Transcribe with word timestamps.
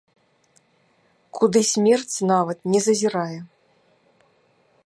Куды 1.39 1.61
смерць 1.73 2.17
нават 2.31 2.57
не 2.77 2.85
зазірае. 2.89 3.39